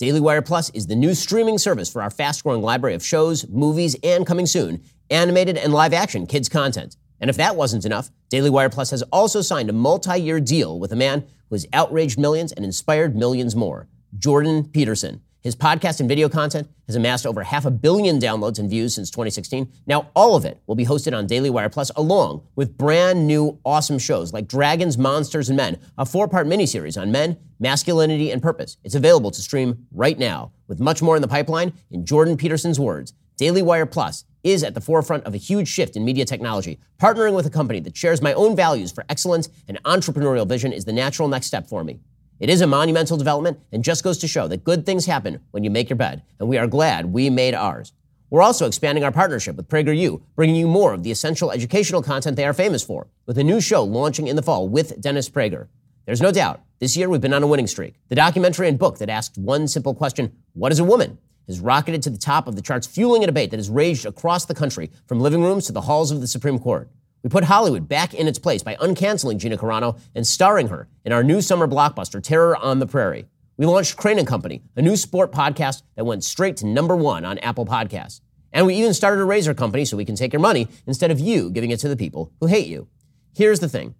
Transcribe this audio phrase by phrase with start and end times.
[0.00, 3.46] Daily Wire Plus is the new streaming service for our fast growing library of shows,
[3.50, 6.96] movies, and coming soon, animated and live action kids content.
[7.20, 10.80] And if that wasn't enough, Daily Wire Plus has also signed a multi year deal
[10.80, 15.20] with a man who has outraged millions and inspired millions more Jordan Peterson.
[15.42, 19.10] His podcast and video content has amassed over half a billion downloads and views since
[19.10, 19.72] 2016.
[19.86, 23.58] Now, all of it will be hosted on Daily Wire Plus, along with brand new
[23.64, 28.42] awesome shows like Dragons, Monsters, and Men, a four part miniseries on men, masculinity, and
[28.42, 28.76] purpose.
[28.84, 30.52] It's available to stream right now.
[30.68, 34.74] With much more in the pipeline, in Jordan Peterson's words, Daily Wire Plus is at
[34.74, 36.78] the forefront of a huge shift in media technology.
[37.00, 40.84] Partnering with a company that shares my own values for excellence and entrepreneurial vision is
[40.84, 42.00] the natural next step for me.
[42.40, 45.62] It is a monumental development and just goes to show that good things happen when
[45.62, 47.92] you make your bed, and we are glad we made ours.
[48.30, 52.36] We're also expanding our partnership with PragerU, bringing you more of the essential educational content
[52.38, 55.68] they are famous for, with a new show launching in the fall with Dennis Prager.
[56.06, 57.96] There's no doubt, this year we've been on a winning streak.
[58.08, 61.18] The documentary and book that asked one simple question What is a woman?
[61.46, 64.46] has rocketed to the top of the charts, fueling a debate that has raged across
[64.46, 66.88] the country, from living rooms to the halls of the Supreme Court.
[67.22, 71.12] We put Hollywood back in its place by uncanceling Gina Carano and starring her in
[71.12, 73.26] our new summer blockbuster, Terror on the Prairie.
[73.58, 77.26] We launched Crain and Company, a new sport podcast that went straight to number one
[77.26, 78.22] on Apple Podcasts.
[78.54, 81.20] And we even started a razor company so we can take your money instead of
[81.20, 82.88] you giving it to the people who hate you.
[83.34, 83.94] Here's the thing.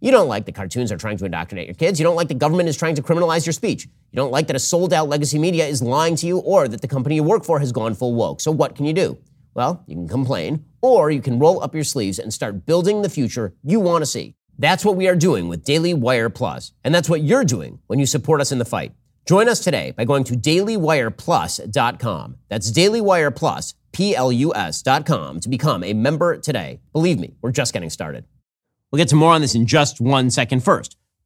[0.00, 1.98] You don't like the cartoons are trying to indoctrinate your kids.
[1.98, 3.86] You don't like the government is trying to criminalize your speech.
[3.86, 6.82] You don't like that a sold out legacy media is lying to you or that
[6.82, 8.42] the company you work for has gone full woke.
[8.42, 9.16] So what can you do?
[9.54, 13.08] Well, you can complain, or you can roll up your sleeves and start building the
[13.08, 14.34] future you want to see.
[14.58, 17.98] That's what we are doing with Daily Wire Plus, and that's what you're doing when
[17.98, 18.92] you support us in the fight.
[19.26, 22.36] Join us today by going to dailywireplus.com.
[22.48, 26.80] That's dailywireplus, P-L-U-S.com to become a member today.
[26.92, 28.24] Believe me, we're just getting started.
[28.90, 30.96] We'll get to more on this in just one second first.